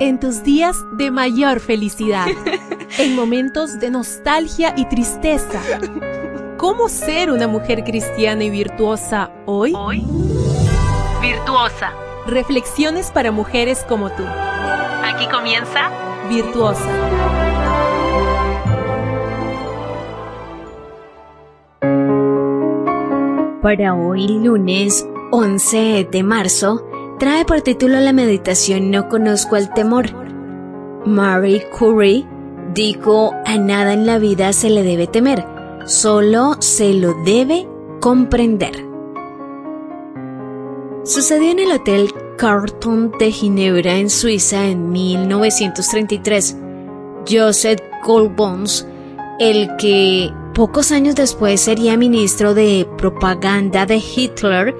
en 0.00 0.18
tus 0.18 0.42
días 0.42 0.76
de 0.92 1.10
mayor 1.10 1.60
felicidad, 1.60 2.26
en 2.98 3.14
momentos 3.14 3.78
de 3.78 3.90
nostalgia 3.90 4.74
y 4.76 4.86
tristeza. 4.86 5.60
¿Cómo 6.56 6.88
ser 6.88 7.30
una 7.30 7.46
mujer 7.46 7.84
cristiana 7.84 8.44
y 8.44 8.50
virtuosa 8.50 9.30
hoy? 9.46 9.72
Hoy, 9.76 10.04
virtuosa. 11.20 11.92
Reflexiones 12.26 13.10
para 13.10 13.30
mujeres 13.30 13.84
como 13.88 14.10
tú. 14.10 14.24
Aquí 14.24 15.26
comienza 15.28 15.90
Virtuosa. 16.28 16.88
Para 23.62 23.94
hoy, 23.94 24.26
lunes 24.28 25.06
11 25.32 26.08
de 26.10 26.22
marzo, 26.22 26.89
trae 27.20 27.44
por 27.44 27.60
título 27.60 28.00
la 28.00 28.14
meditación 28.14 28.90
No 28.90 29.10
conozco 29.10 29.56
el 29.56 29.70
temor. 29.74 30.06
Marie 31.04 31.68
Curie 31.68 32.26
dijo, 32.74 33.34
a 33.44 33.58
nada 33.58 33.92
en 33.92 34.06
la 34.06 34.18
vida 34.18 34.54
se 34.54 34.70
le 34.70 34.82
debe 34.82 35.06
temer, 35.06 35.44
solo 35.84 36.56
se 36.60 36.94
lo 36.94 37.12
debe 37.24 37.68
comprender. 38.00 38.86
Sucedió 41.04 41.50
en 41.50 41.58
el 41.58 41.72
Hotel 41.72 42.10
Carlton 42.38 43.12
de 43.18 43.30
Ginebra, 43.30 43.96
en 43.96 44.08
Suiza, 44.08 44.66
en 44.66 44.90
1933. 44.90 46.56
Joseph 47.28 47.80
Goebbels, 48.02 48.86
el 49.38 49.68
que 49.76 50.30
pocos 50.54 50.90
años 50.90 51.16
después 51.16 51.60
sería 51.60 51.98
ministro 51.98 52.54
de 52.54 52.88
propaganda 52.96 53.84
de 53.84 53.96
Hitler, 53.96 54.74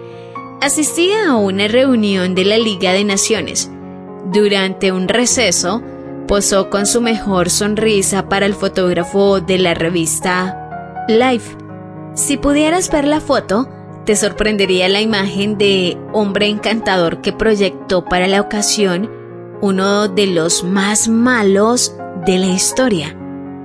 asistía 0.61 1.31
a 1.31 1.37
una 1.37 1.69
reunión 1.69 2.35
de 2.35 2.45
la 2.45 2.59
Liga 2.59 2.93
de 2.93 3.05
Naciones. 3.05 3.71
Durante 4.27 4.93
un 4.93 5.09
receso, 5.09 5.83
posó 6.29 6.69
con 6.71 6.87
su 6.87 7.01
mejor 7.01 7.51
sonrisa 7.51 8.29
para 8.29 8.47
el 8.47 8.55
fotógrafo 8.55 9.41
de 9.41 9.59
la 9.59 9.75
revista 9.75 11.05
Life. 11.09 11.57
Si 12.15 12.37
pudieras 12.37 12.91
ver 12.91 13.07
la 13.07 13.21
foto, 13.21 13.69
te 14.05 14.17
sorprendería 14.17 14.89
la 14.89 15.01
imagen 15.01 15.57
de 15.57 15.97
hombre 16.13 16.47
encantador 16.47 17.23
que 17.23 17.33
proyectó 17.33 18.05
para 18.05 18.29
la 18.29 18.41
ocasión 18.41 19.11
uno 19.63 20.09
de 20.09 20.27
los 20.27 20.63
más 20.63 21.09
malos 21.09 21.95
de 22.27 22.39
la 22.39 22.47
historia. 22.47 23.17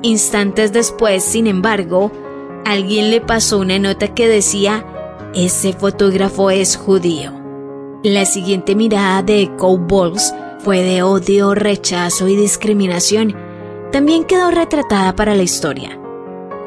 Instantes 0.02 0.72
después, 0.72 1.24
sin 1.24 1.48
embargo, 1.48 2.12
alguien 2.66 3.12
le 3.12 3.22
pasó 3.22 3.60
una 3.60 3.80
nota 3.80 4.14
que 4.14 4.28
decía 4.28 4.86
ese 5.36 5.74
fotógrafo 5.74 6.50
es 6.50 6.78
judío. 6.78 7.34
La 8.04 8.26
siguiente 8.26 8.74
mirada 8.74 9.22
de 9.22 9.52
Cowboys 9.58 10.34
fue 10.60 10.82
de 10.82 11.04
odio, 11.04 11.54
rechazo 11.54 12.28
y 12.28 12.36
discriminación. 12.36 13.36
También 13.92 14.24
quedó 14.24 14.50
retratada 14.50 15.16
para 15.16 15.36
la 15.36 15.44
historia. 15.44 16.00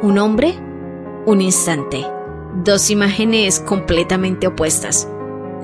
Un 0.03 0.19
hombre, 0.19 0.55
un 1.27 1.41
instante. 1.41 2.05
Dos 2.63 2.91
imágenes 2.91 3.61
completamente 3.61 4.47
opuestas. 4.47 5.09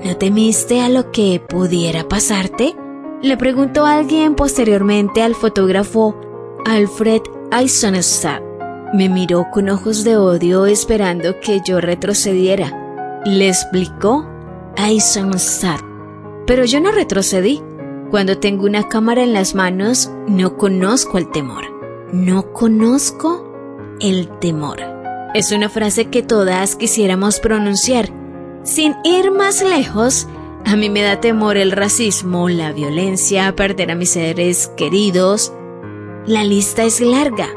¿No 0.03 0.17
temiste 0.17 0.81
a 0.81 0.89
lo 0.89 1.11
que 1.11 1.39
pudiera 1.39 2.07
pasarte? 2.07 2.75
Le 3.21 3.37
preguntó 3.37 3.85
alguien 3.85 4.35
posteriormente 4.35 5.21
al 5.21 5.35
fotógrafo 5.35 6.15
Alfred 6.65 7.21
Eisenstadt. 7.51 8.41
Me 8.93 9.09
miró 9.09 9.45
con 9.51 9.69
ojos 9.69 10.03
de 10.03 10.17
odio 10.17 10.65
esperando 10.65 11.39
que 11.39 11.61
yo 11.65 11.81
retrocediera 11.81 12.84
le 13.25 13.49
explicó 13.49 14.25
Eisenstadt. 14.77 15.81
Pero 16.45 16.63
yo 16.63 16.79
no 16.79 16.91
retrocedí. 16.91 17.61
Cuando 18.11 18.37
tengo 18.37 18.65
una 18.65 18.87
cámara 18.87 19.23
en 19.23 19.33
las 19.33 19.55
manos, 19.55 20.11
no 20.27 20.57
conozco 20.57 21.17
el 21.17 21.31
temor. 21.31 21.63
No 22.13 22.53
conozco 22.53 23.97
el 23.99 24.29
temor. 24.39 24.79
Es 25.33 25.51
una 25.51 25.69
frase 25.69 26.05
que 26.05 26.21
todas 26.21 26.75
quisiéramos 26.75 27.39
pronunciar. 27.39 28.09
Sin 28.63 28.95
ir 29.03 29.31
más 29.31 29.63
lejos, 29.63 30.27
a 30.65 30.75
mí 30.75 30.89
me 30.89 31.01
da 31.01 31.19
temor 31.19 31.57
el 31.57 31.71
racismo, 31.71 32.47
la 32.47 32.71
violencia, 32.71 33.55
perder 33.55 33.91
a 33.91 33.95
mis 33.95 34.11
seres 34.11 34.71
queridos. 34.77 35.51
La 36.27 36.43
lista 36.43 36.83
es 36.83 37.01
larga. 37.01 37.49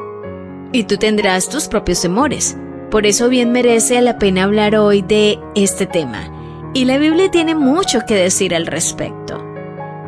Y 0.72 0.84
tú 0.84 0.96
tendrás 0.96 1.48
tus 1.48 1.68
propios 1.68 2.02
temores. 2.02 2.56
Por 2.90 3.04
eso 3.04 3.28
bien 3.28 3.52
merece 3.52 4.00
la 4.00 4.18
pena 4.18 4.44
hablar 4.44 4.74
hoy 4.74 5.02
de 5.02 5.38
este 5.54 5.84
tema, 5.84 6.70
y 6.72 6.86
la 6.86 6.96
Biblia 6.96 7.30
tiene 7.30 7.54
mucho 7.54 8.00
que 8.06 8.14
decir 8.14 8.54
al 8.54 8.66
respecto. 8.66 9.44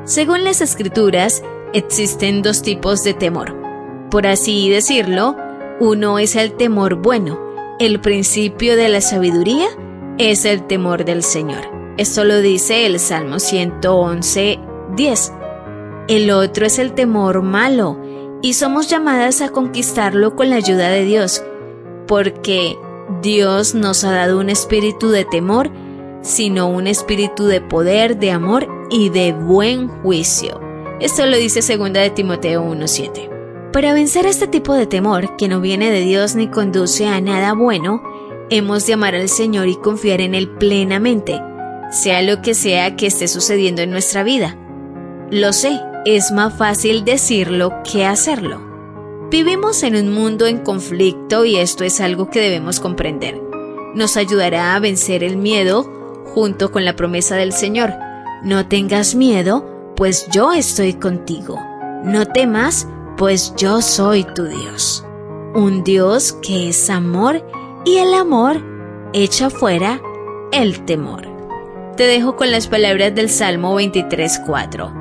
Según 0.04 0.44
las 0.44 0.62
escrituras, 0.62 1.42
existen 1.74 2.40
dos 2.40 2.62
tipos 2.62 3.04
de 3.04 3.12
temor. 3.12 3.54
Por 4.10 4.26
así 4.26 4.70
decirlo, 4.70 5.36
uno 5.78 6.18
es 6.18 6.36
el 6.36 6.54
temor 6.54 6.96
bueno, 6.96 7.38
el 7.78 8.00
principio 8.00 8.76
de 8.76 8.88
la 8.88 9.02
sabiduría 9.02 9.66
es 10.16 10.46
el 10.46 10.66
temor 10.66 11.04
del 11.04 11.22
Señor. 11.22 11.60
Esto 11.98 12.24
lo 12.24 12.40
dice 12.40 12.86
el 12.86 12.98
Salmo 12.98 13.40
111, 13.40 14.58
10. 14.96 15.32
El 16.08 16.30
otro 16.30 16.64
es 16.64 16.78
el 16.78 16.94
temor 16.94 17.42
malo, 17.42 18.00
y 18.40 18.54
somos 18.54 18.88
llamadas 18.88 19.42
a 19.42 19.50
conquistarlo 19.50 20.34
con 20.34 20.48
la 20.48 20.56
ayuda 20.56 20.88
de 20.88 21.04
Dios 21.04 21.44
porque 22.10 22.76
Dios 23.22 23.76
nos 23.76 24.02
ha 24.02 24.10
dado 24.10 24.40
un 24.40 24.50
espíritu 24.50 25.10
de 25.10 25.24
temor, 25.24 25.70
sino 26.22 26.68
un 26.68 26.88
espíritu 26.88 27.46
de 27.46 27.60
poder, 27.60 28.18
de 28.18 28.32
amor 28.32 28.66
y 28.90 29.10
de 29.10 29.32
buen 29.32 29.86
juicio. 29.86 30.60
Esto 30.98 31.24
lo 31.26 31.36
dice 31.36 31.60
2 31.60 31.92
de 31.92 32.10
Timoteo 32.10 32.64
1.7. 32.64 33.70
Para 33.72 33.92
vencer 33.92 34.26
este 34.26 34.48
tipo 34.48 34.74
de 34.74 34.88
temor, 34.88 35.36
que 35.36 35.46
no 35.46 35.60
viene 35.60 35.92
de 35.92 36.00
Dios 36.00 36.34
ni 36.34 36.48
conduce 36.48 37.06
a 37.06 37.20
nada 37.20 37.52
bueno, 37.52 38.02
hemos 38.50 38.84
de 38.86 38.94
amar 38.94 39.14
al 39.14 39.28
Señor 39.28 39.68
y 39.68 39.76
confiar 39.76 40.20
en 40.20 40.34
Él 40.34 40.48
plenamente, 40.48 41.40
sea 41.92 42.22
lo 42.22 42.42
que 42.42 42.54
sea 42.54 42.96
que 42.96 43.06
esté 43.06 43.28
sucediendo 43.28 43.82
en 43.82 43.92
nuestra 43.92 44.24
vida. 44.24 44.58
Lo 45.30 45.52
sé, 45.52 45.78
es 46.04 46.32
más 46.32 46.58
fácil 46.58 47.04
decirlo 47.04 47.72
que 47.88 48.04
hacerlo. 48.04 48.69
Vivimos 49.30 49.84
en 49.84 49.94
un 49.94 50.12
mundo 50.12 50.46
en 50.46 50.58
conflicto 50.58 51.44
y 51.44 51.56
esto 51.56 51.84
es 51.84 52.00
algo 52.00 52.30
que 52.30 52.40
debemos 52.40 52.80
comprender. 52.80 53.40
Nos 53.94 54.16
ayudará 54.16 54.74
a 54.74 54.80
vencer 54.80 55.22
el 55.22 55.36
miedo 55.36 55.84
junto 56.34 56.72
con 56.72 56.84
la 56.84 56.96
promesa 56.96 57.36
del 57.36 57.52
Señor. 57.52 57.92
No 58.42 58.66
tengas 58.66 59.14
miedo, 59.14 59.92
pues 59.94 60.26
yo 60.32 60.52
estoy 60.52 60.94
contigo. 60.94 61.56
No 62.02 62.26
temas, 62.26 62.88
pues 63.16 63.54
yo 63.56 63.82
soy 63.82 64.24
tu 64.34 64.46
Dios. 64.46 65.04
Un 65.54 65.84
Dios 65.84 66.32
que 66.42 66.68
es 66.68 66.90
amor 66.90 67.44
y 67.84 67.98
el 67.98 68.14
amor 68.14 68.60
echa 69.12 69.48
fuera 69.48 70.02
el 70.50 70.84
temor. 70.86 71.28
Te 71.96 72.02
dejo 72.04 72.34
con 72.34 72.50
las 72.50 72.66
palabras 72.66 73.14
del 73.14 73.30
Salmo 73.30 73.78
23.4. 73.80 74.99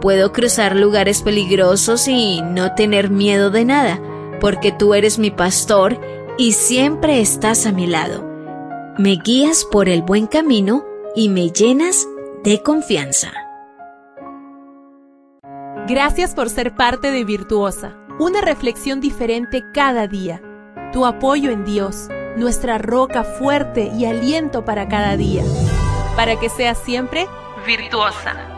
Puedo 0.00 0.32
cruzar 0.32 0.76
lugares 0.76 1.22
peligrosos 1.22 2.06
y 2.06 2.40
no 2.42 2.74
tener 2.74 3.10
miedo 3.10 3.50
de 3.50 3.64
nada, 3.64 4.00
porque 4.40 4.70
tú 4.70 4.94
eres 4.94 5.18
mi 5.18 5.30
pastor 5.30 6.00
y 6.38 6.52
siempre 6.52 7.20
estás 7.20 7.66
a 7.66 7.72
mi 7.72 7.86
lado. 7.86 8.24
Me 8.96 9.16
guías 9.16 9.64
por 9.64 9.88
el 9.88 10.02
buen 10.02 10.26
camino 10.26 10.84
y 11.16 11.28
me 11.28 11.50
llenas 11.50 12.06
de 12.44 12.62
confianza. 12.62 13.32
Gracias 15.88 16.34
por 16.34 16.48
ser 16.48 16.76
parte 16.76 17.10
de 17.10 17.24
Virtuosa, 17.24 17.96
una 18.20 18.40
reflexión 18.40 19.00
diferente 19.00 19.64
cada 19.74 20.06
día. 20.06 20.40
Tu 20.92 21.06
apoyo 21.06 21.50
en 21.50 21.64
Dios, 21.64 22.08
nuestra 22.36 22.78
roca 22.78 23.24
fuerte 23.24 23.90
y 23.96 24.04
aliento 24.04 24.64
para 24.64 24.86
cada 24.88 25.16
día. 25.16 25.42
Para 26.14 26.38
que 26.38 26.48
seas 26.48 26.78
siempre 26.78 27.26
virtuosa. 27.66 28.57